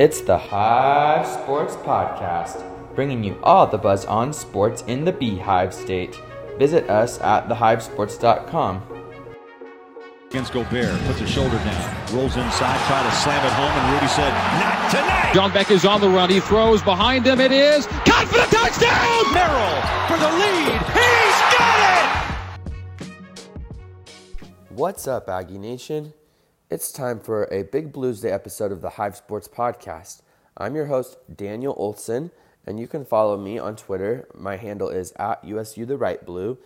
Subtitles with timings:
[0.00, 2.64] It's the Hive Sports Podcast,
[2.94, 6.18] bringing you all the buzz on sports in the Beehive State.
[6.56, 8.82] Visit us at thehivesports.com.
[10.30, 14.06] Against Gobert, puts his shoulder down, rolls inside, try to slam it home, and Rudy
[14.06, 16.30] said, "Not tonight." John Beck is on the run.
[16.30, 17.38] He throws behind him.
[17.38, 19.34] It is caught for the touchdown.
[19.34, 20.80] Merrill for the lead.
[20.96, 23.10] He's got it.
[24.70, 26.14] What's up, Aggie Nation?
[26.70, 30.22] It's time for a Big Bluesday episode of the Hive Sports Podcast.
[30.56, 32.30] I'm your host, Daniel Olson,
[32.64, 34.28] and you can follow me on Twitter.
[34.36, 36.58] My handle is at USU the Right Blue.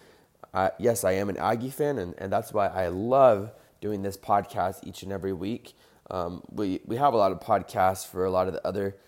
[0.53, 3.51] Uh, yes, I am an Aggie fan, and, and that's why I love
[3.81, 5.75] doing this podcast each and every week.
[6.11, 8.99] Um, we, we have a lot of podcasts for a lot of the other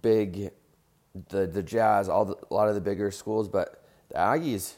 [0.00, 0.52] big,
[1.28, 4.72] the, the Jazz, all the, a lot of the bigger schools, but the Aggies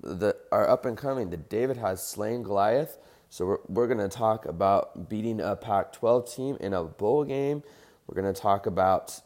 [0.00, 1.30] the, are up and coming.
[1.30, 6.34] The David has slain Goliath so we're, we're going to talk about beating a Pac-12
[6.34, 7.62] team in a bowl game.
[8.06, 9.20] We're going to talk about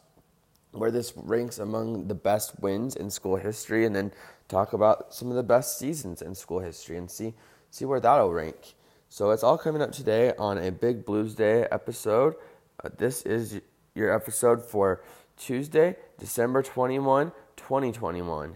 [0.71, 4.11] where this ranks among the best wins in school history, and then
[4.47, 7.33] talk about some of the best seasons in school history and see
[7.69, 8.75] see where that'll rank.
[9.09, 12.35] So it's all coming up today on a Big Bluesday episode.
[12.83, 13.61] Uh, this is
[13.93, 15.03] your episode for
[15.37, 18.55] Tuesday, December 21, 2021.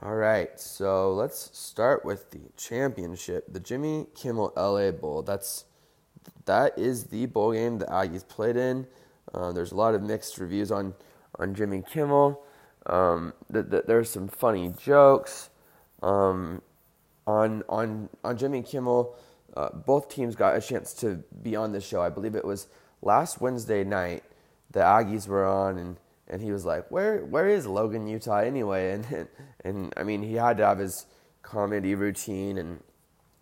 [0.00, 5.22] All right, so let's start with the championship, the Jimmy Kimmel LA Bowl.
[5.22, 5.66] That's
[6.46, 8.86] that is the bowl game the Aggies played in.
[9.32, 10.94] Uh, there's a lot of mixed reviews on
[11.38, 12.42] on Jimmy Kimmel.
[12.86, 15.50] Um, th- th- there's some funny jokes
[16.02, 16.62] um,
[17.26, 19.14] on on on Jimmy Kimmel.
[19.54, 22.00] Uh, both teams got a chance to be on the show.
[22.00, 22.66] I believe it was
[23.02, 24.24] last Wednesday night.
[24.70, 25.96] The Aggies were on and
[26.32, 29.28] and he was like, "Where where is Logan Utah anyway?" And and,
[29.64, 31.06] and I mean, he had to have his
[31.42, 32.80] comedy routine, and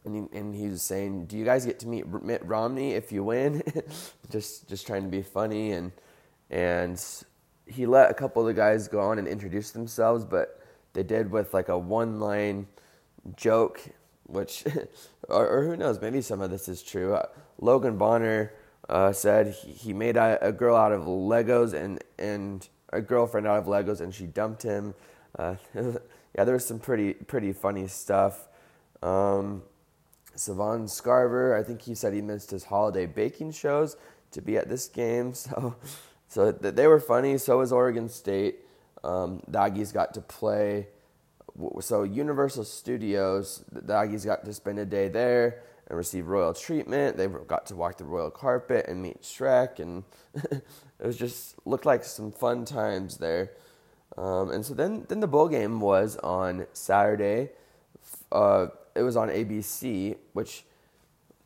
[0.05, 3.13] and he, and he was saying, "Do you guys get to meet Mitt Romney if
[3.13, 3.63] you win?"
[4.31, 5.93] just just trying to be funny, and
[6.51, 7.03] and
[7.65, 10.61] he let a couple of the guys go on and introduce themselves, but
[10.93, 12.67] they did with like a one line
[13.37, 13.81] joke,
[14.25, 14.65] which
[15.29, 17.15] or, or, who knows, maybe some of this is true.
[17.15, 17.27] Uh,
[17.59, 18.53] Logan Bonner.
[18.89, 23.47] Uh, said he, he made a, a girl out of Legos and and a girlfriend
[23.47, 24.95] out of Legos and she dumped him.
[25.39, 28.49] Uh, yeah, there was some pretty pretty funny stuff.
[29.03, 29.63] Um,
[30.35, 33.97] Savon Scarver, I think he said he missed his holiday baking shows
[34.33, 35.35] to be at this game.
[36.31, 37.39] So, so they were funny.
[37.39, 38.61] So was Oregon State.
[39.03, 40.87] Um, the Aggies got to play.
[41.81, 47.17] So Universal Studios, the Aggies got to spend a day there and receive royal treatment.
[47.17, 50.63] They got to walk the royal carpet and meet Shrek, and it
[50.99, 53.51] was just looked like some fun times there.
[54.17, 57.51] Um, and so then, then the bowl game was on Saturday.
[58.31, 60.65] Uh, it was on ABC, which,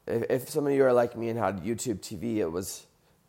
[0.07, 2.87] if, if some of you are like me and had YouTube TV, it was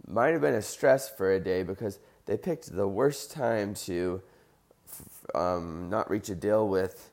[0.08, 4.22] might have been a stress for a day because they picked the worst time to
[5.34, 7.10] um, not reach a deal with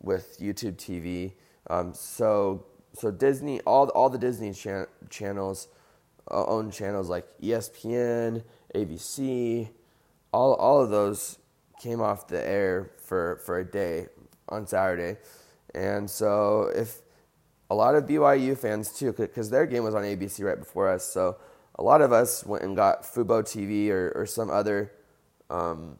[0.00, 1.32] with YouTube TV.
[1.68, 2.64] Um, so
[2.94, 5.68] so Disney, all all the Disney chan- channels,
[6.30, 8.42] uh, own channels like ESPN,
[8.74, 9.68] ABC,
[10.32, 11.38] all all of those
[11.80, 14.06] came off the air for for a day
[14.48, 15.18] on Saturday,
[15.74, 17.00] and so if
[17.70, 21.04] a lot of BYU fans too, because their game was on ABC right before us,
[21.04, 21.36] so
[21.76, 24.92] a lot of us went and got Fubo TV or or some other
[25.48, 25.98] um,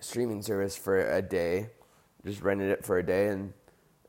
[0.00, 1.70] streaming service for a day,
[2.24, 3.52] just rented it for a day, and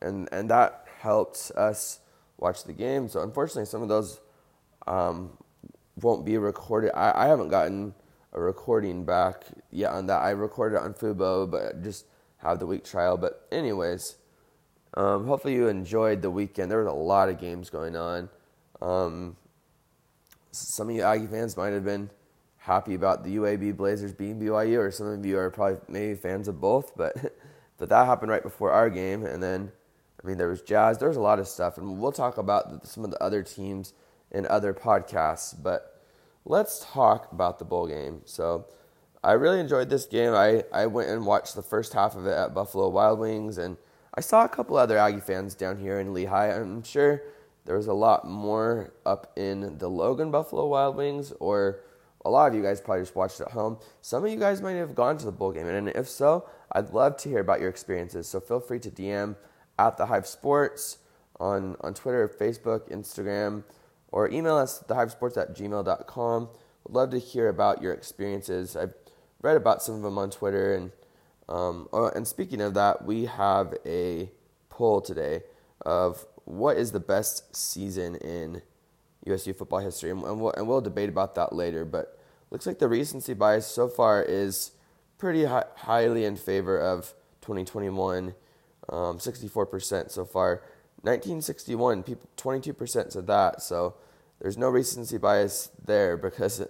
[0.02, 2.00] and and that helped us
[2.38, 3.08] watch the game.
[3.08, 4.20] So unfortunately, some of those
[4.86, 5.38] um,
[6.02, 6.92] won't be recorded.
[6.94, 7.94] I, I haven't gotten
[8.34, 10.22] a recording back yet on that.
[10.22, 12.06] I recorded it on Fubo, but just
[12.38, 13.18] have the week trial.
[13.18, 14.18] But anyways,
[14.96, 16.70] um, hopefully you enjoyed the weekend.
[16.70, 18.30] There was a lot of games going on.
[18.82, 19.38] Um,
[20.52, 22.10] some of you Aggie fans might have been
[22.58, 26.48] happy about the UAB Blazers beating BYU, or some of you are probably maybe fans
[26.48, 26.96] of both.
[26.98, 27.16] But
[27.78, 29.72] but that happened right before our game, and then
[30.22, 30.98] I mean, there was Jazz.
[30.98, 33.94] There was a lot of stuff, and we'll talk about some of the other teams
[34.32, 35.56] in other podcasts.
[35.62, 36.04] But
[36.46, 38.22] let's talk about the bowl game.
[38.26, 38.66] So,
[39.24, 40.34] I really enjoyed this game.
[40.34, 43.76] I, I went and watched the first half of it at Buffalo Wild Wings, and
[44.14, 46.58] I saw a couple other Aggie fans down here in Lehi.
[46.58, 47.22] I'm sure
[47.66, 51.82] there was a lot more up in the Logan Buffalo Wild Wings, or
[52.24, 53.78] a lot of you guys probably just watched at home.
[54.02, 56.92] Some of you guys might have gone to the bowl game, and if so, I'd
[56.92, 58.28] love to hear about your experiences.
[58.28, 59.36] So feel free to DM
[59.80, 60.98] at the Hive Sports
[61.40, 63.64] on, on Twitter, Facebook, Instagram,
[64.10, 66.50] or email us at thehivesports at gmail.com.
[66.84, 68.76] Would love to hear about your experiences.
[68.76, 68.94] I've
[69.42, 70.76] read about some of them on Twitter.
[70.76, 70.92] And,
[71.48, 74.30] um, oh, and speaking of that, we have a
[74.70, 75.44] poll today
[75.86, 78.62] of what is the best season in
[79.26, 81.86] USU football history, and, and, we'll, and we'll debate about that later.
[81.86, 82.18] But
[82.50, 84.72] looks like the recency bias so far is
[85.18, 88.34] pretty hi- highly in favor of 2021,
[88.92, 90.62] um, 64% so far.
[91.02, 93.96] 1961, people 22% said that, so
[94.42, 96.62] there's no recency bias there because,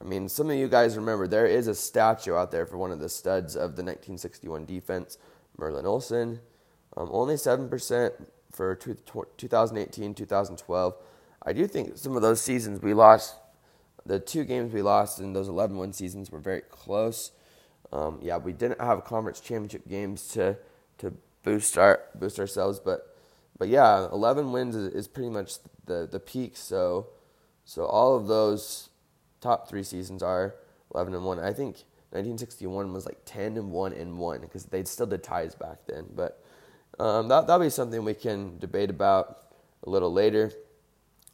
[0.00, 2.92] I mean, some of you guys remember there is a statue out there for one
[2.92, 5.18] of the studs of the 1961 defense,
[5.58, 6.40] Merlin Olsen.
[6.96, 8.12] Um, only 7%
[8.52, 10.94] for 2018, 2012.
[11.46, 13.34] I do think some of those seasons we lost,
[14.06, 17.32] the two games we lost in those 11 1 seasons were very close.
[17.92, 20.56] Um, yeah, we didn't have conference championship games to
[20.98, 21.12] to
[21.44, 23.14] boost our boost ourselves, but
[23.56, 26.56] but yeah, 11 wins is, is pretty much the the peak.
[26.56, 27.08] So
[27.64, 28.88] so all of those
[29.40, 30.56] top three seasons are
[30.94, 31.38] 11 and one.
[31.38, 35.54] I think 1961 was like 10 and one and one because they still did ties
[35.54, 36.06] back then.
[36.14, 36.42] But
[36.98, 39.38] um, that that'll be something we can debate about
[39.86, 40.52] a little later.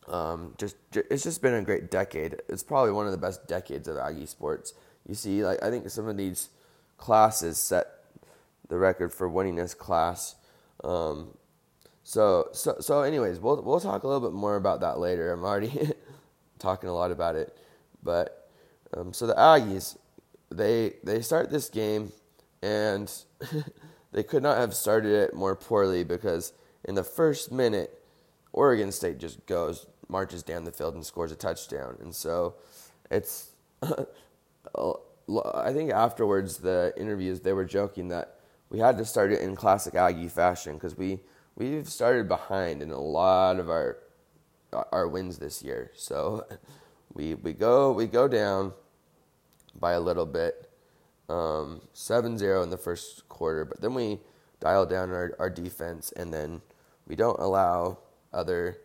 [0.08, 2.40] Um, just it's just been a great decade.
[2.48, 4.74] It's probably one of the best decades of Aggie sports.
[5.06, 6.48] You see, like I think some of these
[6.96, 7.86] classes set
[8.70, 10.36] the record for winningest class.
[10.82, 11.36] Um,
[12.02, 15.30] so so so anyways, we'll we'll talk a little bit more about that later.
[15.30, 15.90] I'm already
[16.58, 17.54] talking a lot about it,
[18.02, 18.48] but
[18.96, 19.98] um, so the Aggies
[20.50, 22.12] they they start this game
[22.62, 23.12] and
[24.12, 26.52] they could not have started it more poorly because
[26.84, 28.02] in the first minute,
[28.52, 32.54] Oregon State just goes marches down the field and scores a touchdown, and so
[33.10, 33.50] it's.
[35.32, 38.39] I think afterwards the interviews they were joking that
[38.70, 41.20] we had to start it in classic Aggie fashion because we
[41.56, 43.98] we've started behind in a lot of our
[44.92, 45.90] our wins this year.
[45.94, 46.46] So
[47.14, 48.72] we we go we go down
[49.78, 50.70] by a little bit,
[51.28, 54.18] um, 7-0 in the first quarter, but then we
[54.58, 56.60] dial down our, our defense and then
[57.06, 57.98] we don't allow
[58.32, 58.78] other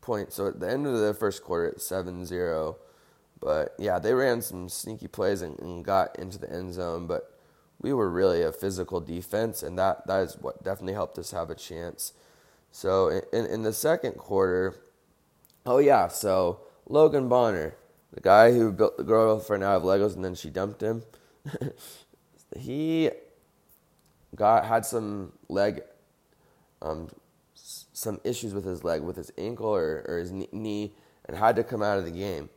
[0.00, 0.36] points.
[0.36, 2.76] So at the end of the first quarter, it's 7-0.
[3.40, 7.27] But yeah, they ran some sneaky plays and, and got into the end zone, but
[7.80, 11.50] we were really a physical defense, and that, that is what definitely helped us have
[11.50, 12.12] a chance.
[12.72, 14.74] So in, in the second quarter,
[15.64, 17.76] oh yeah, so Logan Bonner,
[18.12, 21.02] the guy who built the girlfriend out of Legos and then she dumped him,
[22.58, 23.10] he
[24.34, 25.82] got had some leg,
[26.82, 27.08] um,
[27.54, 30.92] some issues with his leg, with his ankle or, or his knee,
[31.26, 32.48] and had to come out of the game.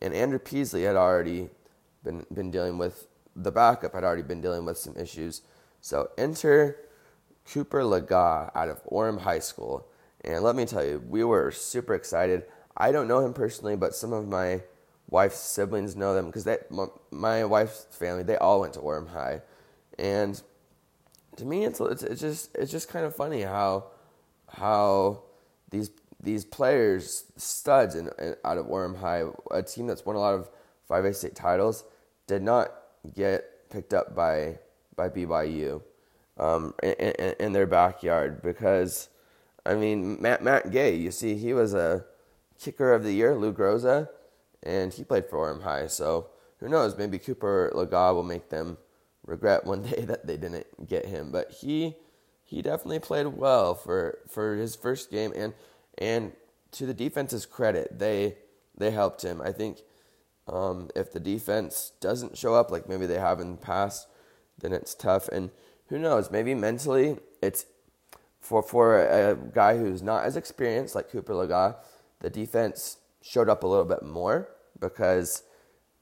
[0.00, 1.50] And Andrew Peasley had already
[2.02, 5.42] been been dealing with the backup had already been dealing with some issues.
[5.80, 6.76] So enter
[7.52, 9.86] Cooper Lega out of Orem High School.
[10.22, 12.44] And let me tell you, we were super excited.
[12.76, 14.62] I don't know him personally, but some of my
[15.08, 16.48] wife's siblings know them because
[17.10, 19.42] my wife's family they all went to Orem High,
[19.98, 20.40] and
[21.36, 23.86] to me it's, it's it's just it's just kind of funny how
[24.48, 25.22] how
[25.70, 25.90] these
[26.22, 30.34] these players studs in, in, out of Orem High, a team that's won a lot
[30.34, 30.50] of
[30.88, 31.84] 5A state titles,
[32.26, 32.72] did not
[33.14, 34.58] get picked up by
[34.96, 35.82] by BYU
[36.38, 39.08] um, in, in, in, their backyard because
[39.64, 42.04] I mean Matt Matt Gay, you see he was a
[42.58, 44.08] kicker of the year, Lou Groza,
[44.62, 45.86] and he played for Orem High.
[45.86, 46.96] So who knows?
[46.96, 48.78] Maybe Cooper Lega will make them
[49.24, 51.30] regret one day that they didn't get him.
[51.32, 51.96] But he
[52.44, 55.54] he definitely played well for for his first game, and
[55.98, 56.32] and
[56.72, 58.36] to the defense's credit, they
[58.76, 59.40] they helped him.
[59.40, 59.78] I think
[60.50, 64.08] um, if the defense doesn't show up like maybe they have in the past,
[64.58, 65.28] then it's tough.
[65.28, 65.50] And
[65.88, 66.30] who knows?
[66.30, 67.66] Maybe mentally, it's
[68.40, 71.76] for for a, a guy who's not as experienced like Cooper Lega,
[72.20, 74.48] the defense showed up a little bit more
[74.80, 75.44] because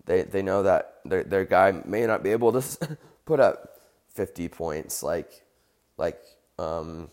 [0.07, 3.78] they they know that their their guy may not be able to put up
[4.14, 5.45] 50 points like
[5.99, 6.23] like
[6.59, 7.11] um,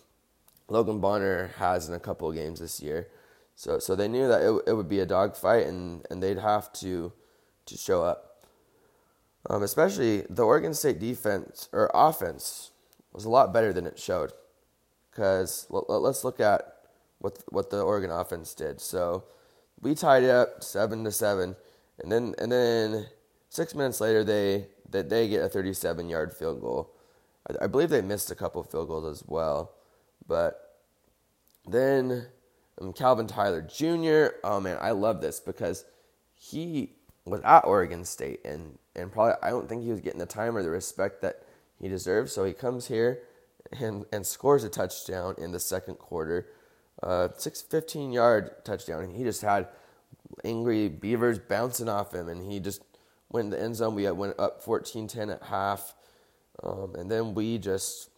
[0.70, 3.10] Logan Bonner has in a couple of games this year.
[3.56, 6.72] So so they knew that it, it would be a dogfight and, and they'd have
[6.74, 7.12] to
[7.66, 8.44] to show up.
[9.50, 12.72] Um, especially the Oregon State defense or offense
[13.14, 14.32] was a lot better than it showed.
[15.12, 16.76] Because let, us look at
[17.20, 18.82] what what the Oregon offense did.
[18.82, 19.24] So
[19.82, 21.56] we tied it up seven to seven,
[22.00, 23.08] and then and then
[23.50, 26.92] six minutes later they that they get a 37 yard field goal.
[27.50, 29.72] I, I believe they missed a couple field goals as well,
[30.28, 30.80] but
[31.68, 32.28] then
[32.82, 34.36] um, Calvin Tyler Jr.
[34.44, 35.86] Oh man, I love this because
[36.36, 36.94] he
[37.26, 40.56] was at Oregon State and and probably I don't think he was getting the time
[40.56, 41.44] or the respect that
[41.80, 42.32] he deserves.
[42.32, 43.22] So he comes here
[43.80, 46.48] and and scores a touchdown in the second quarter
[47.04, 49.04] uh, six, 15 yard touchdown.
[49.04, 49.68] And he just had
[50.44, 52.82] angry Beavers bouncing off him, and he just
[53.32, 53.96] went in the end zone.
[53.96, 55.94] We went up 14 10 at half.
[56.64, 58.10] Um, and then we just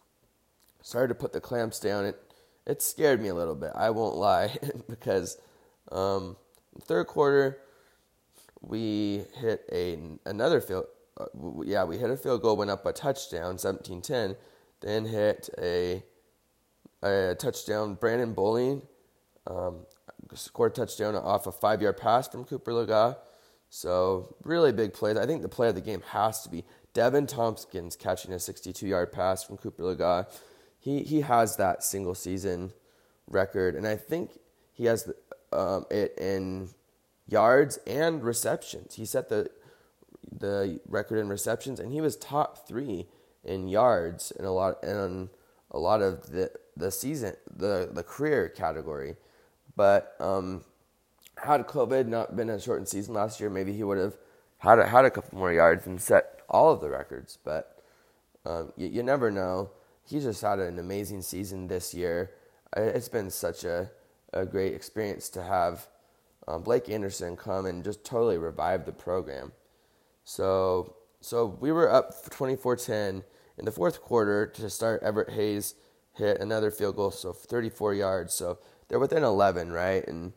[0.82, 2.04] started to put the clamps down.
[2.06, 2.22] It,
[2.66, 4.56] it scared me a little bit, I won't lie,
[4.88, 5.38] because
[5.90, 6.36] um,
[6.82, 7.58] third quarter,
[8.60, 10.86] we hit a another field.
[11.18, 11.26] Uh,
[11.64, 14.36] yeah, we hit a field goal, went up a touchdown, 17-10.
[14.80, 16.02] Then hit a
[17.02, 17.94] a touchdown.
[17.94, 18.82] Brandon Bolling
[19.46, 19.86] um,
[20.34, 23.16] scored a touchdown off a five yard pass from Cooper Lega.
[23.70, 25.16] So really big plays.
[25.16, 28.86] I think the play of the game has to be Deven Thompkins catching a 62
[28.86, 30.26] yard pass from Cooper Lega.
[30.78, 32.72] He he has that single season
[33.26, 34.38] record, and I think
[34.72, 35.14] he has the,
[35.56, 36.70] um, it in
[37.28, 38.94] yards and receptions.
[38.94, 39.50] He set the
[40.30, 43.06] the record in receptions, and he was top three
[43.44, 45.28] in yards and a lot and
[45.70, 49.16] a lot of the the season the the career category.
[49.76, 50.64] But um,
[51.44, 54.16] had COVID not been a shortened season last year, maybe he would have
[54.58, 57.38] had a, had a couple more yards and set all of the records.
[57.44, 57.80] But
[58.44, 59.70] um, you, you never know.
[60.04, 62.32] He's just had an amazing season this year.
[62.76, 63.90] It's been such a,
[64.32, 65.86] a great experience to have
[66.48, 69.52] um, Blake Anderson come and just totally revive the program.
[70.24, 73.24] So so we were up 24-10
[73.58, 75.02] in the fourth quarter to start.
[75.02, 75.74] Everett Hayes
[76.14, 78.32] hit another field goal, so 34 yards.
[78.34, 80.06] So they're within 11, right?
[80.06, 80.32] And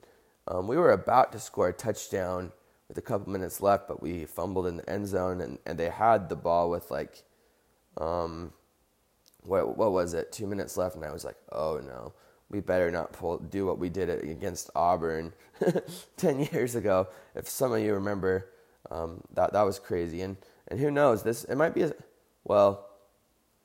[0.47, 2.51] um, we were about to score a touchdown
[2.87, 5.89] with a couple minutes left, but we fumbled in the end zone, and, and they
[5.89, 7.23] had the ball with like,
[7.97, 8.51] um,
[9.43, 10.31] what what was it?
[10.31, 12.13] Two minutes left, and I was like, oh no,
[12.51, 15.33] we better not pull do what we did against Auburn
[16.17, 17.07] ten years ago.
[17.35, 18.49] If some of you remember,
[18.91, 21.23] um, that that was crazy, and and who knows?
[21.23, 21.93] This it might be a,
[22.43, 22.87] well.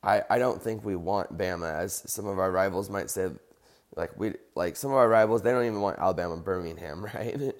[0.03, 3.29] I, I don't think we want Bama as some of our rivals might say
[3.97, 7.55] like we like some of our rivals they don't even want Alabama Birmingham right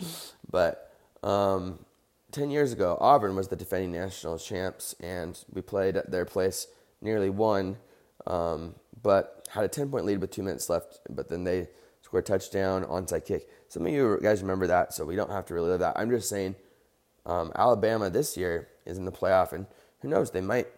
[0.51, 0.93] but
[1.23, 1.85] um,
[2.33, 6.69] 10 years ago Auburn was the defending national champs and we played at their place
[7.01, 7.77] nearly won
[8.27, 8.75] um,
[9.07, 11.69] but had a 10 point lead with two minutes left but then they
[12.03, 15.47] scored a touchdown onside kick some of you guys remember that so we don't have
[15.47, 16.57] to relive that I'm just saying
[17.25, 19.67] um, Alabama this year is in the playoff and
[20.01, 20.69] who knows they might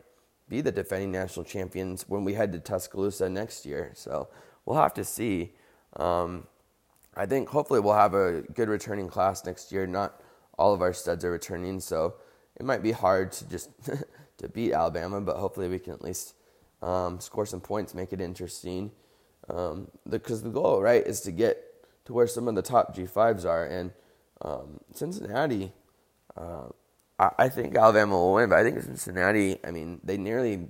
[0.48, 4.28] be the defending national champions when we head to Tuscaloosa next year so
[4.68, 5.52] we'll have to see.
[5.96, 6.46] Um,
[7.16, 9.86] I think hopefully we'll have a good returning class next year.
[9.86, 10.20] Not
[10.58, 12.14] all of our studs are returning, so
[12.56, 13.70] it might be hard to just
[14.38, 16.34] to beat Alabama, but hopefully we can at least
[16.82, 18.92] um, score some points, make it interesting.
[19.48, 21.64] Um, because the goal, right, is to get
[22.04, 23.92] to where some of the top G5s are, and
[24.42, 25.72] um, Cincinnati.
[26.36, 26.68] Uh,
[27.18, 29.58] I, I think Alabama will win, but I think Cincinnati.
[29.64, 30.68] I mean, they nearly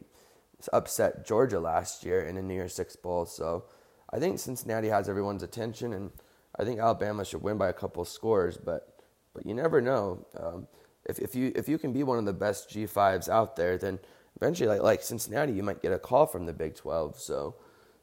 [0.72, 3.64] upset Georgia last year in the New Year's Six Bowl, so
[4.10, 6.10] I think Cincinnati has everyone's attention, and
[6.58, 8.56] I think Alabama should win by a couple scores.
[8.56, 9.02] But
[9.34, 10.26] but you never know.
[10.38, 10.68] Um,
[11.04, 13.76] if if you if you can be one of the best G fives out there,
[13.76, 13.98] then
[14.40, 17.18] eventually, like like Cincinnati, you might get a call from the Big Twelve.
[17.18, 17.54] So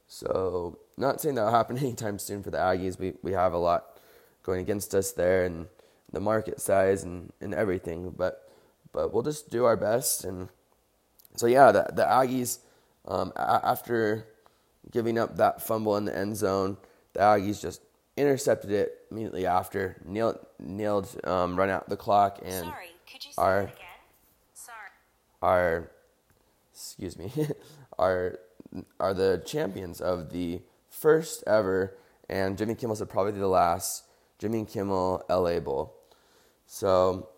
[0.08, 3.00] so not saying that'll happen anytime soon for the Aggies.
[3.00, 4.00] We we have a lot
[4.44, 5.68] going against us there, and
[6.12, 8.14] the market size and, and everything.
[8.16, 8.50] But
[8.92, 10.24] but we'll just do our best.
[10.24, 10.50] And
[11.36, 12.60] so yeah, the the Aggies
[13.08, 14.28] um, after
[14.92, 16.78] giving up that fumble in the end zone.
[17.14, 17.82] The Aggies just
[18.18, 23.32] intercepted it immediately after, nailed, nailed um, run out the clock, and Sorry, could you
[26.76, 27.32] excuse me,
[27.98, 28.40] are
[29.00, 31.98] are the champions of the first ever,
[32.30, 34.04] and Jimmy Kimmel said probably the last
[34.38, 35.96] Jimmy Kimmel LA Bowl.
[36.66, 37.30] So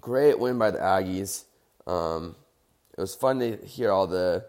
[0.00, 1.44] great win by the Aggies.
[1.86, 2.34] Um,
[2.96, 4.44] it was fun to hear all the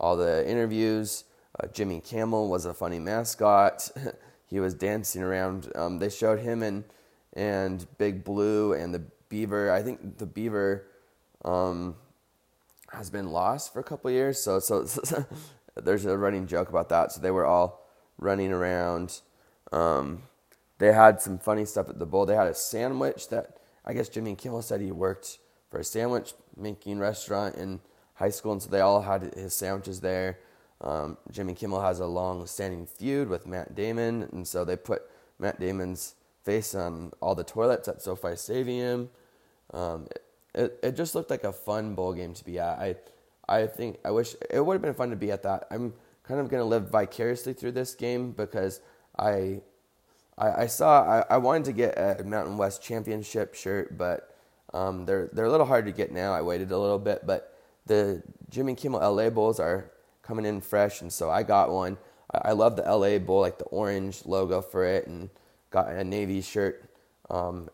[0.00, 1.24] all the interviews.
[1.58, 3.90] Uh, Jimmy Kimmel was a funny mascot.
[4.46, 5.70] he was dancing around.
[5.74, 6.84] Um, they showed him and
[7.34, 9.70] and Big Blue and the beaver.
[9.70, 10.86] I think the beaver
[11.44, 11.96] um,
[12.92, 14.40] has been lost for a couple years.
[14.40, 15.26] So, so, so,
[15.76, 17.12] there's a running joke about that.
[17.12, 17.86] So they were all
[18.18, 19.20] running around.
[19.72, 20.22] Um,
[20.78, 22.26] they had some funny stuff at the bowl.
[22.26, 25.38] They had a sandwich that I guess Jimmy Kimmel said he worked
[25.70, 27.80] for a sandwich making restaurant in
[28.14, 30.38] high school, and so they all had his sandwiches there.
[30.80, 35.02] Um, Jimmy Kimmel has a long-standing feud with Matt Damon, and so they put
[35.38, 39.10] Matt Damon's face on all the toilets at SoFi Stadium.
[39.72, 40.08] Um,
[40.56, 42.78] it, it just looked like a fun bowl game to be at.
[42.78, 42.96] I
[43.48, 45.66] I think I wish it would have been fun to be at that.
[45.70, 45.92] I'm
[46.24, 48.80] kind of to live vicariously through this game because
[49.18, 49.60] I
[50.38, 54.36] I, I saw I, I wanted to get a Mountain West Championship shirt, but
[54.74, 56.32] um, they're they're a little hard to get now.
[56.32, 59.90] I waited a little bit, but the Jimmy Kimmel LA Bowls are
[60.22, 61.96] coming in fresh, and so I got one.
[62.32, 65.30] I, I love the LA Bowl, like the orange logo for it, and
[65.70, 66.90] got a navy shirt,
[67.30, 67.68] um,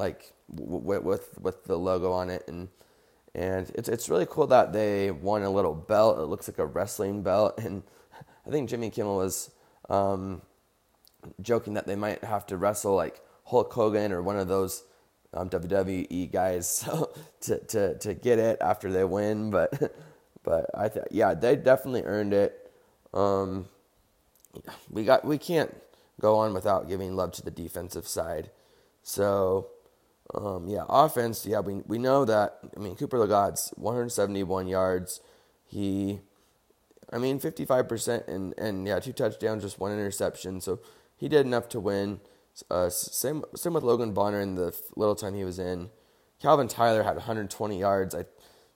[0.00, 2.68] like with with the logo on it, and
[3.34, 6.18] and it's it's really cool that they won a little belt.
[6.18, 7.82] It looks like a wrestling belt, and
[8.46, 9.50] I think Jimmy Kimmel was
[9.88, 10.42] um,
[11.40, 14.84] joking that they might have to wrestle like Hulk Hogan or one of those
[15.34, 19.50] um, WWE guys so, to, to to get it after they win.
[19.50, 19.94] But
[20.42, 22.72] but I th- yeah, they definitely earned it.
[23.12, 23.68] Um,
[24.90, 25.76] we got we can't
[26.20, 28.50] go on without giving love to the defensive side.
[29.02, 29.68] So
[30.34, 31.46] um, yeah, offense.
[31.46, 32.58] Yeah, we we know that.
[32.76, 35.20] I mean, Cooper Legat's 171 yards.
[35.66, 36.20] He,
[37.12, 40.60] I mean, 55 percent and and yeah, two touchdowns, just one interception.
[40.60, 40.80] So
[41.16, 42.20] he did enough to win.
[42.70, 45.90] Uh, same same with Logan Bonner in the little time he was in.
[46.40, 48.14] Calvin Tyler had 120 yards.
[48.14, 48.24] I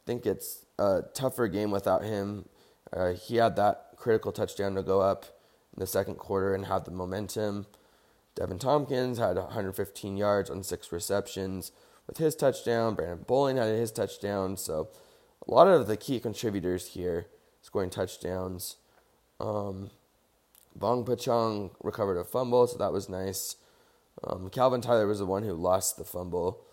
[0.07, 2.47] think it's a tougher game without him.
[2.93, 5.25] Uh, he had that critical touchdown to go up
[5.75, 7.67] in the second quarter and have the momentum.
[8.37, 11.73] Deven Thompkins had 115 yards on six receptions
[12.07, 12.95] with his touchdown.
[12.95, 14.57] Brandon Bolling had his touchdown.
[14.57, 14.89] So
[15.47, 17.27] a lot of the key contributors here
[17.63, 18.77] scoring touchdowns.
[19.41, 19.91] Um,
[20.77, 23.57] Bong Pachong recovered a fumble, so that was nice.
[24.23, 26.65] Um, Calvin Tyler was the one who lost the fumble,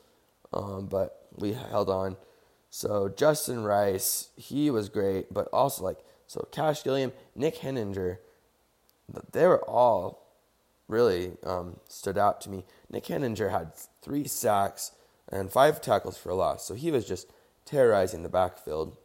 [0.53, 2.17] um, but we held on.
[2.69, 8.17] So Justin Rice, he was great, but also like so Cash Gilliam, Nick Heninger,
[9.33, 10.30] they were all
[10.91, 12.65] really um, stood out to me.
[12.89, 14.91] Nick Heninger had three sacks
[15.31, 17.27] and five tackles for a loss, so he was just
[17.65, 18.97] terrorizing the backfield.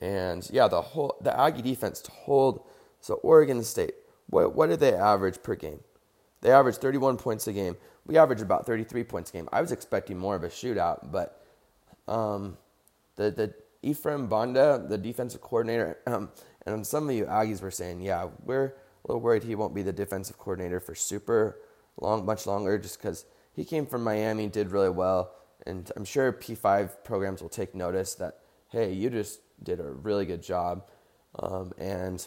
[0.00, 2.64] And yeah, the whole the Aggie defense to hold.
[3.00, 3.94] So Oregon State,
[4.28, 5.80] what what did they average per game?
[6.40, 7.76] They averaged 31 points a game.
[8.04, 9.48] We averaged about 33 points a game.
[9.52, 11.40] I was expecting more of a shootout, but
[12.08, 12.56] um,
[13.16, 16.30] the the Ephraim Banda, the defensive coordinator, um,
[16.66, 18.74] and some of you Aggies were saying, yeah, we're
[19.04, 21.58] a little worried he won't be the defensive coordinator for super
[22.00, 25.32] long, much longer, just because he came from Miami, did really well,
[25.66, 28.38] and I'm sure P5 programs will take notice that
[28.70, 30.84] hey, you just did a really good job,
[31.38, 32.26] um, and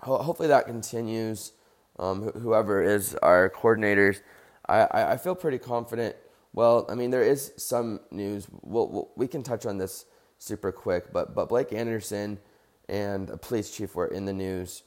[0.00, 1.52] ho- hopefully that continues.
[1.98, 4.20] Um, wh- whoever is our coordinators,
[4.68, 6.16] I, I, I feel pretty confident.
[6.52, 8.46] Well, I mean, there is some news.
[8.62, 10.06] We'll, we'll, we can touch on this
[10.38, 12.38] super quick, but but Blake Anderson
[12.88, 14.84] and a police chief were in the news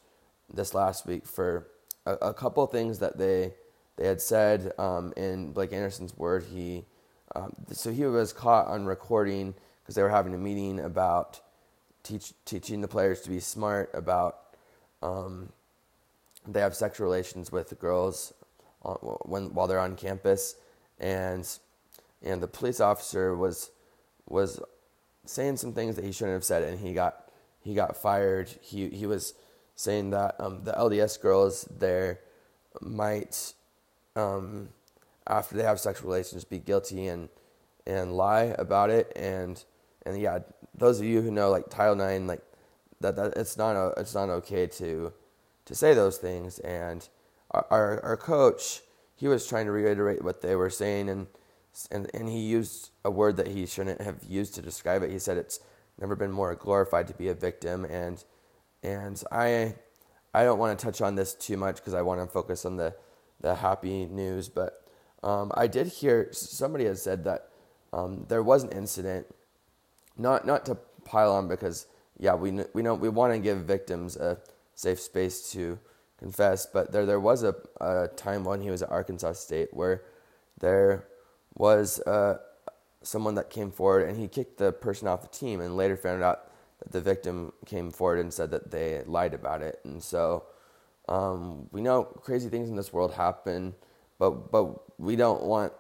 [0.54, 1.68] this last week for
[2.06, 3.54] a, a couple things that they
[3.98, 4.74] they had said.
[4.78, 6.86] Um, in Blake Anderson's word, he
[7.36, 11.40] um, so he was caught on recording because they were having a meeting about
[12.04, 14.38] teach, teaching the players to be smart about
[15.02, 15.50] um,
[16.48, 18.34] they have sexual relations with the girls
[18.84, 20.56] on, when while they're on campus,
[21.00, 21.48] and
[22.24, 23.72] and the police officer was
[24.28, 24.60] was
[25.26, 27.30] saying some things that he shouldn't have said, and he got
[27.62, 28.50] he got fired.
[28.62, 29.34] He he was
[29.82, 32.20] saying that um, the LDS girls there
[32.82, 33.54] might,
[34.16, 34.70] um,
[35.28, 37.30] after they have sexual relations, be guilty and
[37.88, 39.12] and lie about it.
[39.16, 39.64] And
[40.06, 40.40] and yeah,
[40.76, 42.42] those of you who know like Title Nine, like
[43.00, 45.14] that, that it's not a, it's not okay to
[45.66, 46.60] to say those things.
[46.60, 47.08] And
[47.52, 48.82] our, our our coach,
[49.16, 51.28] he was trying to reiterate what they were saying and
[51.90, 55.12] and and he used a word that he shouldn't have used to describe it.
[55.12, 55.60] He said it's
[56.00, 58.24] never been more glorified to be a victim, and
[58.84, 59.76] and I
[60.34, 62.78] I don't want to touch on this too much because I want to focus on
[62.78, 62.96] the
[63.42, 64.50] the happy news.
[64.50, 64.84] But
[65.24, 67.50] um, I did hear somebody has said that
[67.94, 69.28] um, there was an incident,
[70.18, 71.88] not not to pile on because
[72.20, 74.38] yeah we we know we want to give victims a
[74.76, 75.80] safe space to
[76.18, 80.04] confess, but there there was a, a time when he was at Arkansas State where
[80.60, 81.06] there
[81.56, 82.38] was uh,
[83.02, 86.24] someone that came forward and he kicked the person off the team and later found
[86.24, 86.51] out
[86.90, 89.80] the victim came forward and said that they lied about it.
[89.84, 90.44] And so
[91.08, 93.76] um, we know crazy things in this world happen,
[94.20, 95.74] but but we don't want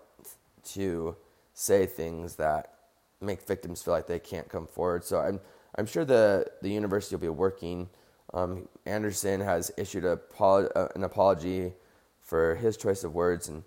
[0.63, 1.15] to
[1.53, 2.73] say things that
[3.19, 5.03] make victims feel like they can't come forward.
[5.03, 5.39] So I'm
[5.77, 7.89] I'm sure the the university will be working.
[8.33, 11.73] Um, Anderson has issued a, uh, an apology
[12.21, 13.63] for his choice of words and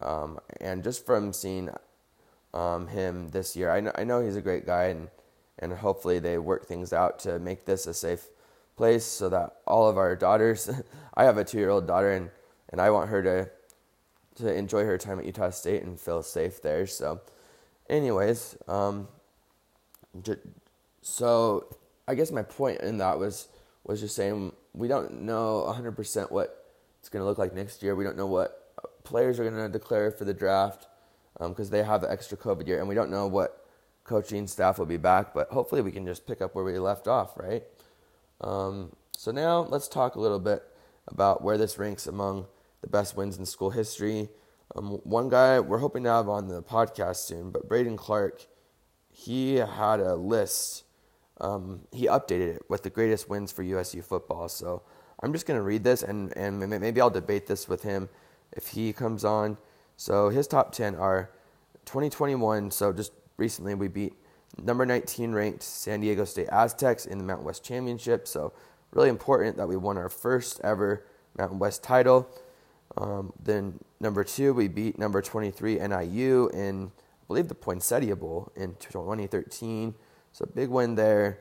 [0.00, 1.70] um, and just from seeing
[2.54, 5.08] um, him this year, I know, I know he's a great guy, and,
[5.62, 8.26] and hopefully they work things out to make this a safe
[8.76, 10.68] place so that all of our daughters,
[11.14, 12.30] I have a two year old daughter, and,
[12.70, 13.50] and I want her to,
[14.36, 16.86] to enjoy her time at Utah State and feel safe there.
[16.86, 17.20] So,
[17.88, 19.06] anyways, um,
[21.00, 21.76] so
[22.08, 23.48] I guess my point in that was
[23.84, 26.66] was just saying we don't know 100% what
[27.00, 27.94] it's going to look like next year.
[27.94, 28.72] We don't know what
[29.04, 30.86] players are going to declare for the draft
[31.38, 33.61] because um, they have the extra COVID year, and we don't know what
[34.04, 35.34] coaching staff will be back.
[35.34, 37.62] But hopefully, we can just pick up where we left off, right?
[38.40, 40.62] Um, so now let's talk a little bit
[41.08, 42.46] about where this ranks among
[42.80, 44.28] the best wins in school history.
[44.74, 48.46] Um, one guy we're hoping to have on the podcast soon, but Braden Clark,
[49.10, 50.84] he had a list.
[51.40, 54.48] Um, he updated it with the greatest wins for USU football.
[54.48, 54.82] So
[55.22, 58.08] I'm just going to read this, and, and maybe I'll debate this with him
[58.52, 59.58] if he comes on.
[59.96, 61.30] So his top 10 are
[61.84, 62.70] 2021.
[62.70, 64.14] So just recently we beat
[64.62, 68.28] number 19 ranked San Diego State Aztecs in the Mountain West Championship.
[68.28, 68.52] So
[68.92, 71.04] really important that we won our first ever
[71.36, 72.28] Mountain West title.
[72.96, 78.52] Um, then number two, we beat number 23 NIU in, I believe, the Poinsettia Bowl
[78.54, 79.94] in 2013.
[80.32, 81.40] So big win there.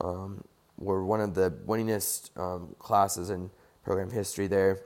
[0.00, 0.44] Um,
[0.78, 3.50] we're one of the winningest um, classes in
[3.84, 4.80] program history there.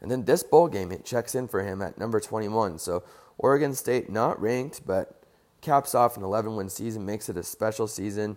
[0.00, 2.78] And then this bowl game, it checks in for him at number 21.
[2.78, 3.02] So
[3.36, 5.19] Oregon State not ranked, but
[5.60, 8.36] caps off an 11 win season, makes it a special season.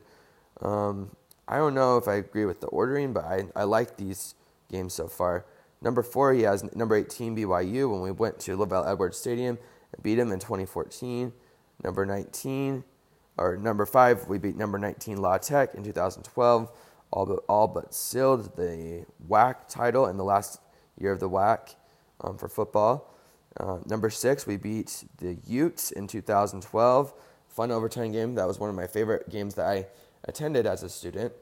[0.61, 1.15] Um,
[1.47, 4.35] I don't know if I agree with the ordering, but I, I like these
[4.71, 5.45] games so far.
[5.81, 9.57] Number four, he has number 18 BYU when we went to LaVell Edwards Stadium
[9.91, 11.33] and beat him in 2014.
[11.83, 12.83] Number 19,
[13.37, 16.71] or number five, we beat number 19 La Tech in 2012,
[17.11, 20.61] all but, all but sealed the WAC title in the last
[20.97, 21.75] year of the WAC
[22.21, 23.12] um, for football.
[23.59, 27.13] Uh, number six, we beat the Utes in 2012.
[27.47, 28.35] Fun overtime game.
[28.35, 29.87] That was one of my favorite games that I
[30.25, 31.33] attended as a student.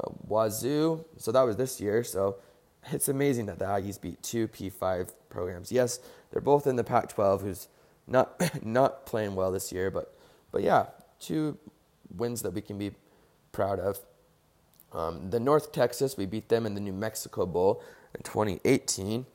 [0.00, 2.02] Uh, Wazoo, so that was this year.
[2.02, 2.36] So
[2.90, 5.70] it's amazing that the Aggies beat two P5 programs.
[5.70, 7.68] Yes, they're both in the Pac-12, who's
[8.06, 10.14] not not playing well this year, but
[10.50, 10.86] but yeah,
[11.20, 11.58] two
[12.14, 12.92] wins that we can be
[13.52, 14.00] proud of.
[14.92, 17.82] Um, the North Texas, we beat them in the New Mexico Bowl
[18.14, 19.26] in 2018.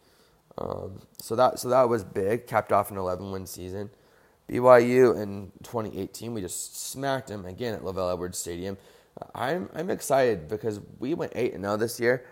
[0.58, 2.48] Um, so that so that was big.
[2.48, 3.90] Capped off an 11 win season.
[4.50, 8.78] BYU in 2018, we just smacked them again at LaVell Edwards Stadium.
[9.36, 12.26] I'm I'm excited because we went eight and zero this year.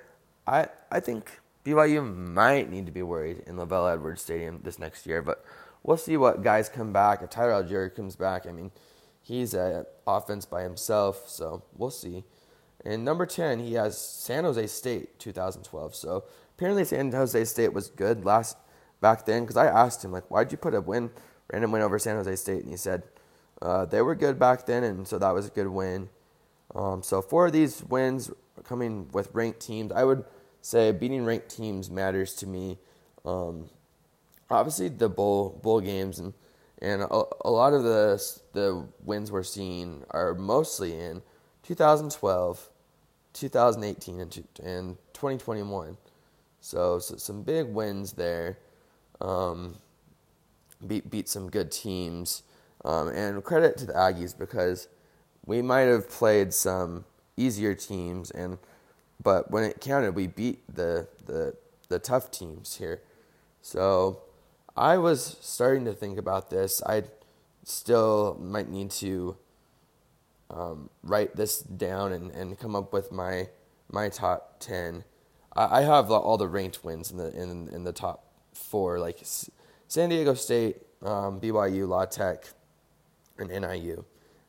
[0.47, 5.05] I I think BYU might need to be worried in LaVell Edwards Stadium this next
[5.05, 5.43] year, but
[5.83, 7.21] we'll see what guys come back.
[7.21, 8.71] If Tyler Allgeier comes back, I mean,
[9.21, 12.23] he's a offense by himself, so we'll see.
[12.85, 15.95] And number 10, he has San Jose State 2012.
[15.95, 16.23] So
[16.55, 18.57] apparently San Jose State was good last
[19.01, 21.11] back then because I asked him like, why'd you put a win,
[21.51, 23.03] random win over San Jose State, and he said
[23.61, 26.09] uh, they were good back then, and so that was a good win.
[26.73, 28.31] Um, so four of these wins
[28.63, 29.91] coming with ranked teams.
[29.91, 30.25] I would
[30.61, 32.77] say beating ranked teams matters to me.
[33.23, 33.69] Um,
[34.49, 36.33] obviously, the bowl bowl games and
[36.81, 38.21] and a, a lot of the
[38.53, 41.21] the wins we're seeing are mostly in
[41.63, 42.69] 2012,
[43.33, 45.97] 2018 and, and 2021.
[46.65, 48.58] So, so some big wins there.
[49.21, 49.75] Um,
[50.88, 52.41] beat beat some good teams.
[52.84, 54.88] Um, and credit to the Aggies because
[55.45, 57.06] we might have played some
[57.38, 58.58] easier teams and
[59.21, 61.56] but when it counted we beat the the
[61.89, 62.99] the tough teams here.
[63.62, 64.21] So
[64.75, 66.82] I was starting to think about this.
[66.84, 67.04] I
[67.63, 69.38] still might need to
[70.49, 73.49] um, write this down and, and come up with my
[73.91, 75.04] my top ten.
[75.55, 79.19] I, have all the ranked wins in the in in the top four, like
[79.87, 82.45] San Diego State, um, BYU, La Tech,
[83.37, 84.03] and NIU,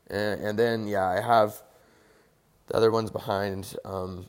[0.08, 1.62] and, and then yeah, I have
[2.66, 3.76] the other ones behind.
[3.84, 4.26] Um,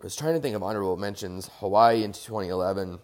[0.00, 1.50] I was trying to think of honorable mentions.
[1.58, 3.00] Hawaii in 2011.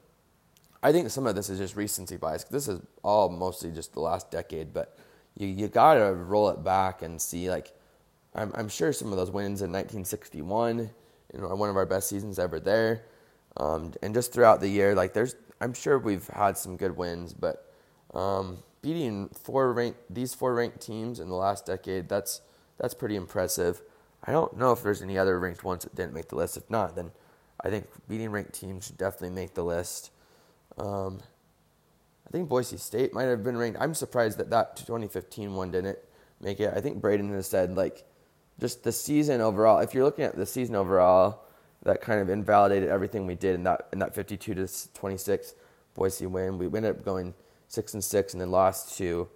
[0.80, 2.44] I think some of this is just recency bias.
[2.44, 4.96] This is all mostly just the last decade, but
[5.37, 7.72] you you gotta roll it back and see like
[8.35, 10.90] I'm I'm sure some of those wins in 1961,
[11.35, 13.05] you know, one of our best seasons ever there,
[13.57, 17.33] um, and just throughout the year, like there's I'm sure we've had some good wins,
[17.33, 17.70] but
[18.12, 22.40] um, beating four ranked these four ranked teams in the last decade that's
[22.79, 23.83] that's pretty impressive.
[24.25, 26.57] I don't know if there's any other ranked ones that didn't make the list.
[26.57, 27.12] If not, then
[27.61, 30.11] I think beating ranked teams should definitely make the list.
[30.79, 31.20] Um,
[32.27, 33.79] I think Boise State might have been ranked.
[33.81, 35.99] I'm surprised that that 2015 one didn't
[36.40, 36.73] make it.
[36.75, 38.05] I think Braden has said like
[38.61, 39.79] just the season overall.
[39.81, 41.45] If you're looking at the season overall,
[41.83, 45.55] that kind of invalidated everything we did in that in that 52 to 26
[45.95, 46.59] Boise win.
[46.59, 47.35] We ended up going
[47.69, 49.29] six and six, and then lost to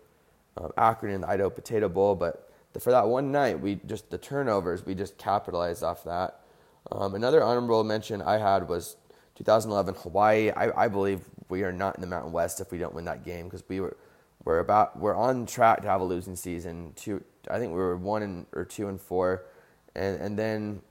[0.57, 2.15] um, Akron in the Idaho Potato Bowl.
[2.15, 6.41] But the, for that one night, we just the turnovers we just capitalized off that.
[6.91, 8.97] Um, another honorable mention I had was
[9.37, 10.51] 2011 Hawaii.
[10.51, 13.25] I, I believe we are not in the Mountain West if we don't win that
[13.25, 13.97] game because we were
[14.45, 16.93] we're about we're on track to have a losing season.
[16.97, 19.45] Two, I think we were one and or two and four,
[19.95, 20.83] and and then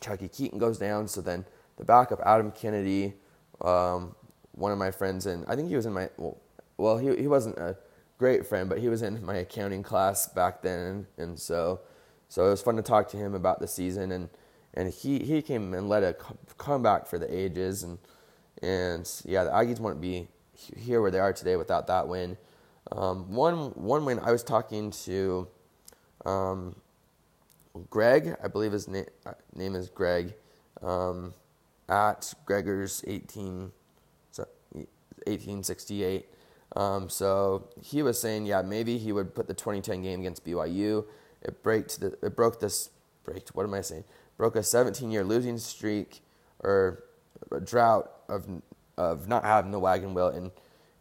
[0.00, 1.08] Chuckie Keeton goes down.
[1.08, 1.44] So then
[1.76, 3.14] the backup Adam Kennedy,
[3.60, 4.14] um,
[4.52, 6.38] one of my friends, and I think he was in my well,
[6.76, 7.76] well he he wasn't a
[8.18, 11.80] great friend, but he was in my accounting class back then, and so
[12.28, 14.28] so it was fun to talk to him about the season and
[14.74, 16.14] and he, he came and led a
[16.58, 17.98] comeback for the ages and
[18.62, 20.26] and yeah the Aggies wouldn't be
[20.76, 22.36] here where they are today without that win.
[22.92, 25.48] Um, one one win I was talking to
[26.24, 26.76] um,
[27.90, 29.02] Greg I believe his na-
[29.54, 30.34] name is Greg
[30.82, 31.34] um,
[31.88, 33.72] at Gregor's eighteen
[35.26, 36.26] 1868.
[36.76, 41.04] Um, so he was saying, yeah, maybe he would put the 2010 game against BYU.
[41.42, 42.90] It broke the it broke this
[43.24, 43.48] break.
[43.50, 44.04] What am I saying?
[44.36, 46.22] Broke a 17 year losing streak
[46.60, 47.04] or
[47.52, 48.46] a drought of
[48.96, 50.50] of not having the wagon wheel in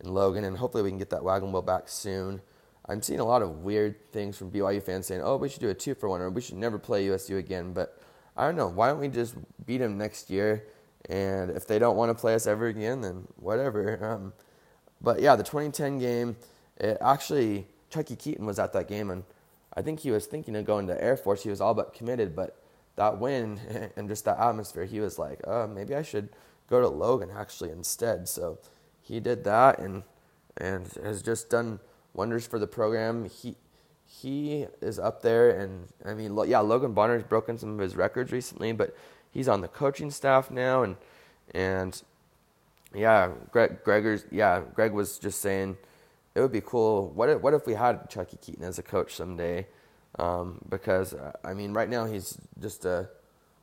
[0.03, 2.41] in Logan, and hopefully we can get that wagon wheel back soon.
[2.85, 5.69] I'm seeing a lot of weird things from BYU fans saying, "Oh, we should do
[5.69, 7.97] a two for one, or we should never play USU again." But
[8.35, 8.67] I don't know.
[8.67, 9.35] Why don't we just
[9.65, 10.65] beat them next year?
[11.09, 14.05] And if they don't want to play us ever again, then whatever.
[14.05, 14.33] Um,
[15.01, 16.37] but yeah, the 2010 game,
[16.77, 19.23] it actually Chuckie Keeton was at that game, and
[19.75, 21.43] I think he was thinking of going to Air Force.
[21.43, 22.57] He was all but committed, but
[22.95, 26.29] that win and just that atmosphere, he was like, "Oh, maybe I should
[26.69, 28.59] go to Logan actually instead." So
[29.03, 30.03] he did that, and
[30.57, 31.79] and has just done
[32.13, 33.25] wonders for the program.
[33.25, 33.55] He
[34.05, 38.31] he is up there, and I mean, yeah, Logan Bonner's broken some of his records
[38.31, 38.95] recently, but
[39.31, 40.95] he's on the coaching staff now, and
[41.53, 42.01] and
[42.93, 45.77] yeah, Greg Gregor's yeah, Greg was just saying
[46.35, 47.09] it would be cool.
[47.09, 49.67] What if, what if we had Chuckie Keeton as a coach someday?
[50.19, 53.09] Um, because uh, I mean, right now he's just a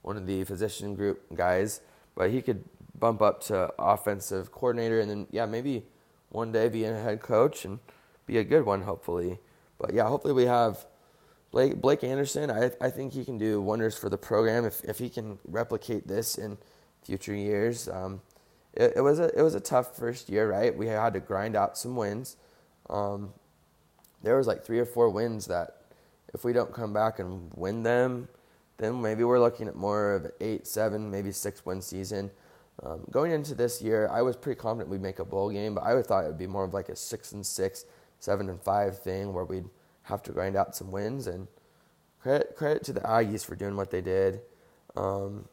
[0.02, 1.80] one of the physician group guys,
[2.14, 2.64] but he could
[3.00, 5.84] bump up to offensive coordinator, and then yeah, maybe
[6.30, 7.80] one day be a head coach and
[8.26, 9.38] be a good one, hopefully.
[9.78, 10.86] But yeah, hopefully we have
[11.50, 12.50] Blake Blake Anderson.
[12.50, 16.06] I I think he can do wonders for the program if if he can replicate
[16.06, 16.58] this in
[17.02, 17.88] future years.
[17.88, 18.20] Um,
[18.74, 20.76] it, it was a it was a tough first year, right?
[20.76, 22.36] We had to grind out some wins.
[22.88, 23.32] Um,
[24.22, 25.76] there was like three or four wins that
[26.34, 28.28] if we don't come back and win them,
[28.78, 32.30] then maybe we're looking at more of eight, seven, maybe six win season.
[32.82, 35.84] Um, going into this year, I was pretty confident we'd make a bowl game, but
[35.84, 37.84] I thought it would be more of like a six and six,
[38.18, 39.68] seven and five thing where we'd
[40.04, 41.26] have to grind out some wins.
[41.26, 41.46] And
[42.22, 44.40] credit credit to the Aggies for doing what they did.
[44.96, 45.46] Um,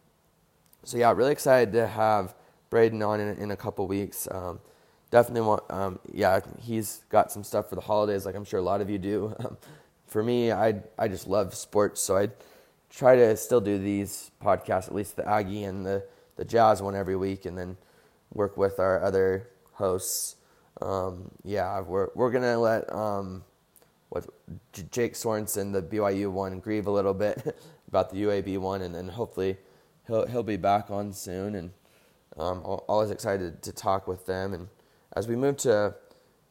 [0.83, 2.33] so yeah, really excited to have
[2.69, 4.27] Braden on in, in a couple weeks.
[4.31, 4.59] Um,
[5.11, 8.63] definitely want, um, yeah, he's got some stuff for the holidays, like I'm sure a
[8.63, 9.35] lot of you do.
[10.07, 12.29] For me, I I just love sports, so I
[12.89, 16.05] try to still do these podcasts, at least the Aggie and the
[16.37, 17.77] the Jazz one every week, and then
[18.33, 20.35] work with our other hosts.
[20.81, 23.43] Um, yeah, we're we're gonna let um,
[24.09, 24.25] what
[24.91, 29.09] Jake Sorensen, the BYU one, grieve a little bit about the UAB one, and then
[29.09, 29.57] hopefully
[30.07, 31.55] he'll he'll be back on soon.
[31.55, 31.71] And
[32.37, 34.53] um, always excited to talk with them.
[34.53, 34.67] And
[35.15, 35.95] as we move to,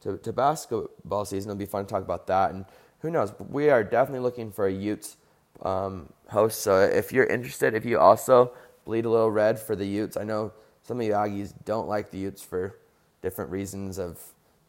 [0.01, 2.51] to to basketball season, it'll be fun to talk about that.
[2.51, 2.65] And
[2.99, 3.33] who knows?
[3.39, 5.17] We are definitely looking for a Utes
[5.61, 6.61] um, host.
[6.61, 8.51] So if you're interested, if you also
[8.87, 12.09] bleed a little red for the Utes, I know some of you Aggies don't like
[12.09, 12.79] the Utes for
[13.21, 14.17] different reasons of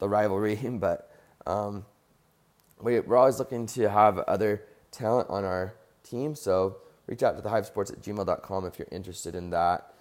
[0.01, 1.11] the rivalry, but
[1.47, 1.87] um,
[2.83, 6.35] we, we're always looking to have other talent on our team.
[6.35, 9.95] So reach out to the hivesports at gmail.com if you're interested in that.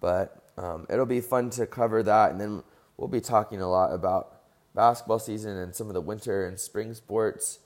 [0.00, 2.30] But um, it'll be fun to cover that.
[2.30, 2.62] And then
[2.96, 4.36] we'll be talking a lot about
[4.76, 7.58] basketball season and some of the winter and spring sports.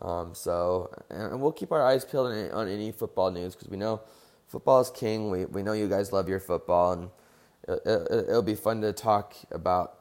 [0.00, 4.00] Um, so, and we'll keep our eyes peeled on any football news because we know
[4.50, 5.30] football is king.
[5.30, 7.10] We, we know you guys love your football, and
[7.68, 10.00] it, it, it'll be fun to talk about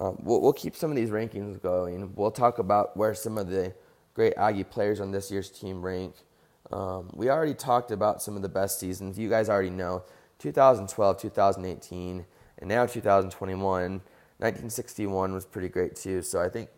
[0.00, 2.12] um, we'll, we'll keep some of these rankings going.
[2.16, 3.72] We'll talk about where some of the
[4.14, 6.14] great Aggie players on this year's team rank.
[6.72, 9.18] Um, we already talked about some of the best seasons.
[9.18, 10.02] You guys already know
[10.38, 12.24] 2012, 2018,
[12.58, 13.92] and now 2021.
[14.38, 16.20] 1961 was pretty great too.
[16.22, 16.68] So I think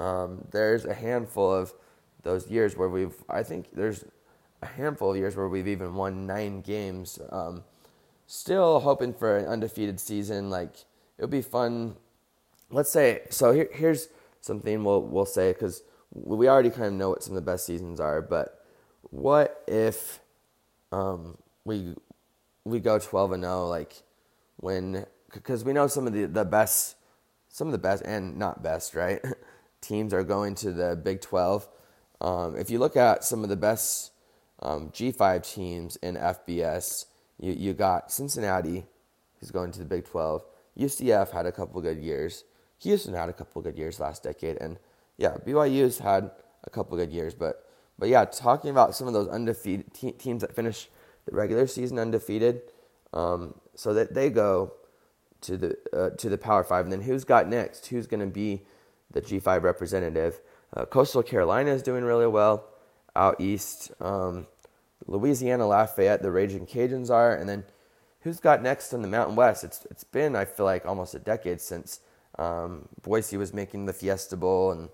[0.00, 1.72] um, there's a handful of
[2.22, 3.14] those years where we've.
[3.28, 4.04] I think there's
[4.62, 7.18] a handful of years where we've even won nine games.
[7.30, 7.64] Um,
[8.26, 10.50] still hoping for an undefeated season.
[10.50, 10.76] Like
[11.18, 11.96] it would be fun
[12.70, 14.08] let's say so here, here's
[14.40, 17.66] something we'll we'll say because we already kind of know what some of the best
[17.66, 18.64] seasons are, but
[19.10, 20.20] what if
[20.92, 21.94] um, we
[22.64, 24.02] we go 12 and 0 like
[24.56, 26.96] when because we know some of the the best
[27.48, 29.20] some of the best and not best right
[29.80, 31.68] teams are going to the Big 12.
[32.20, 34.09] Um, if you look at some of the best
[34.60, 37.06] um, G5 teams in FBS,
[37.38, 38.86] you you got Cincinnati,
[39.38, 40.44] who's going to the Big 12.
[40.78, 42.44] UCF had a couple good years.
[42.78, 44.78] Houston had a couple good years last decade, and
[45.16, 46.30] yeah, BYU's had
[46.64, 47.66] a couple good years, but
[47.98, 50.88] but yeah, talking about some of those undefeated te- teams that finish
[51.26, 52.62] the regular season undefeated,
[53.12, 54.72] um, so that they go
[55.42, 57.86] to the uh, to the Power Five, and then who's got next?
[57.86, 58.62] Who's going to be
[59.10, 60.40] the G5 representative?
[60.74, 62.64] Uh, Coastal Carolina is doing really well
[63.16, 63.92] out east.
[64.00, 64.46] Um,
[65.06, 67.64] Louisiana Lafayette, the Raging Cajuns are, and then
[68.20, 69.64] who's got next in the Mountain West?
[69.64, 72.00] It's it's been I feel like almost a decade since
[72.38, 74.88] um, Boise was making the Fiesta Bowl, and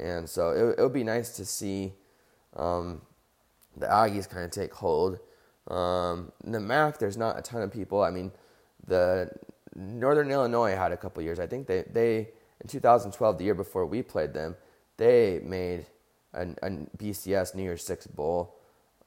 [0.00, 1.92] and so it, it would be nice to see
[2.56, 3.02] um,
[3.76, 5.18] the Aggies kind of take hold.
[5.68, 8.02] Um, the MAC, there's not a ton of people.
[8.02, 8.32] I mean,
[8.86, 9.30] the
[9.74, 11.38] Northern Illinois had a couple years.
[11.38, 12.28] I think they they
[12.60, 14.56] in 2012, the year before we played them,
[14.96, 15.86] they made
[16.34, 18.56] a, a BCS New Year's Six bowl.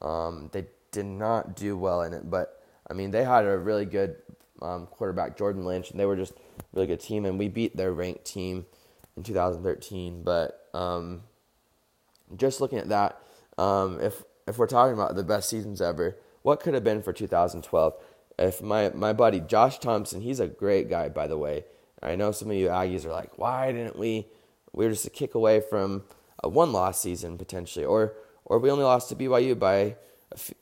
[0.00, 3.84] Um, they did not do well in it, but I mean they had a really
[3.84, 4.16] good
[4.62, 6.34] um, quarterback Jordan Lynch, and they were just
[6.72, 8.66] really good team, and we beat their ranked team
[9.16, 10.22] in 2013.
[10.22, 11.22] But um,
[12.36, 13.20] just looking at that,
[13.56, 17.12] um, if if we're talking about the best seasons ever, what could have been for
[17.12, 17.94] 2012?
[18.38, 21.64] If my my buddy Josh Thompson, he's a great guy by the way.
[22.02, 24.28] I know some of you Aggies are like, why didn't we?
[24.72, 26.04] We were just a kick away from
[26.42, 29.96] a one loss season potentially, or or we only lost to BYU by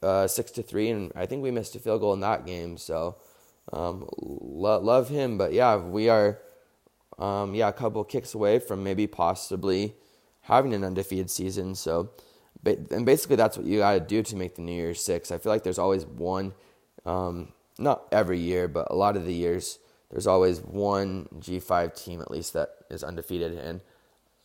[0.02, 2.76] uh, six to three, and I think we missed a field goal in that game.
[2.76, 3.16] So
[3.72, 6.38] um, lo- love him, but yeah, we are
[7.18, 9.94] um, yeah a couple kicks away from maybe possibly
[10.42, 11.74] having an undefeated season.
[11.74, 12.10] So
[12.64, 15.30] and basically that's what you got to do to make the New Year's Six.
[15.30, 16.54] I feel like there's always one,
[17.04, 19.78] um, not every year, but a lot of the years
[20.10, 23.80] there's always one G5 team at least that is undefeated, and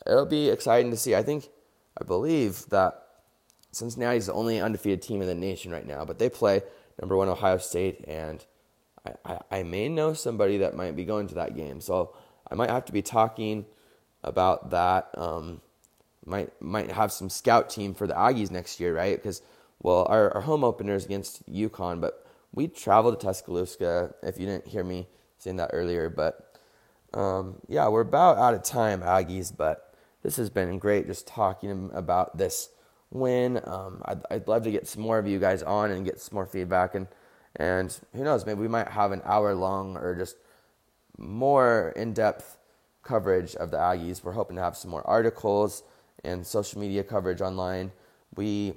[0.06, 1.16] it'll be exciting to see.
[1.16, 1.50] I think,
[2.00, 3.02] I believe that
[3.72, 6.62] Cincinnati's the only undefeated team in the nation right now, but they play
[7.00, 8.46] number one Ohio State, and
[9.06, 12.14] I, I, I may know somebody that might be going to that game, so
[12.50, 13.66] I might have to be talking
[14.24, 15.10] about that.
[15.18, 15.62] Um,
[16.26, 19.16] might might have some scout team for the Aggies next year, right?
[19.16, 19.42] Because
[19.82, 24.14] well, our, our home opener is against UConn, but we traveled to Tuscaloosa.
[24.22, 25.08] If you didn't hear me
[25.40, 26.60] saying that earlier, but
[27.14, 29.56] um, yeah, we're about out of time, Aggies.
[29.56, 29.91] But
[30.24, 32.70] this has been great, just talking about this
[33.10, 33.60] win.
[33.66, 36.36] Um, I'd, I'd love to get some more of you guys on and get some
[36.36, 37.08] more feedback, and
[37.56, 40.38] and who knows, maybe we might have an hour long or just
[41.18, 42.58] more in depth
[43.04, 44.24] coverage of the Aggies.
[44.24, 45.84] We're hoping to have some more articles
[46.24, 47.92] and social media coverage online.
[48.36, 48.76] We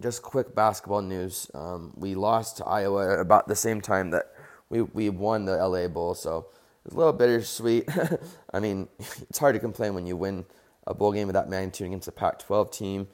[0.00, 1.50] just quick basketball news.
[1.54, 4.32] Um, we lost to Iowa about the same time that
[4.70, 6.46] we we won the LA Bowl, so
[6.84, 7.88] it's a little bittersweet.
[8.52, 10.44] I mean, it's hard to complain when you win
[10.86, 13.08] a bowl game of that magnitude against a Pac-12 team.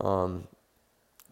[0.00, 0.48] Um,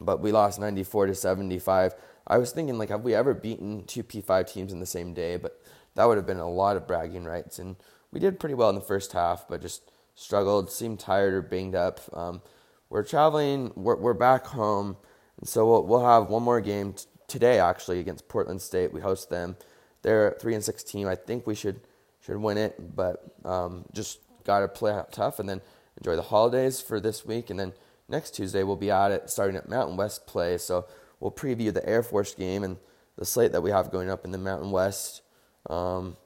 [0.01, 1.95] but we lost 94 to 75.
[2.27, 5.37] I was thinking like, have we ever beaten two P5 teams in the same day?
[5.37, 5.61] But
[5.95, 7.77] that would have been a lot of bragging rights, and
[8.11, 11.75] we did pretty well in the first half, but just struggled, seemed tired or banged
[11.75, 12.01] up.
[12.13, 12.43] Um,
[12.89, 14.97] we're traveling, we're, we're back home,
[15.39, 18.93] and so we'll, we'll have one more game t- today actually against Portland State.
[18.93, 19.57] We host them.
[20.03, 21.09] They're three and six team.
[21.09, 21.81] I think we should
[22.21, 25.61] should win it, but um, just gotta play out tough and then
[25.97, 27.51] enjoy the holidays for this week.
[27.51, 27.73] And then
[28.09, 30.59] next Tuesday we'll be at it starting at Mountain West play.
[30.59, 30.87] So
[31.21, 32.77] we'll preview the Air Force game and
[33.17, 35.23] the slate that we have going up in the Mountain West.
[35.69, 36.17] Um,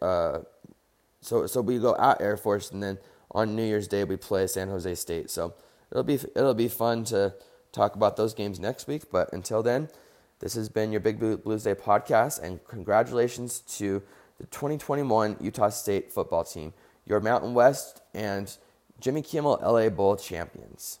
[0.00, 0.40] uh,
[1.20, 2.98] so so we go at Air Force, and then
[3.30, 5.30] on New Year's Day we play San Jose State.
[5.30, 5.54] So
[5.90, 7.34] it'll be it'll be fun to
[7.72, 9.10] talk about those games next week.
[9.10, 9.88] But until then,
[10.40, 14.02] this has been your Big Bluesday podcast, and congratulations to
[14.38, 16.72] the 2021 Utah State football team,
[17.04, 18.56] your Mountain West and
[19.00, 21.00] Jimmy Kimmel LA Bowl champions.